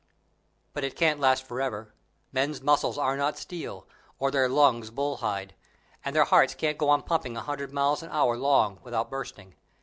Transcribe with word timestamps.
But 0.73 0.83
it 0.83 0.95
can't 0.95 1.19
last 1.19 1.45
forever; 1.45 1.93
men's 2.31 2.59
muscles 2.59 2.97
are 2.97 3.15
not 3.15 3.37
steel, 3.37 3.85
or 4.17 4.31
their 4.31 4.49
lungs 4.49 4.89
bulls' 4.89 5.19
hide, 5.19 5.53
and 6.03 6.17
hearts 6.17 6.55
can't 6.55 6.79
go 6.79 6.89
on 6.89 7.03
pumping 7.03 7.37
a 7.37 7.41
hundred 7.41 7.71
miles 7.71 8.01
an 8.01 8.09
hour 8.09 8.35
long, 8.35 8.79
without 8.81 9.11
bursting. 9.11 9.53